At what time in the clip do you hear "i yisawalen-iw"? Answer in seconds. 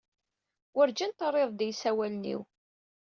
1.61-2.41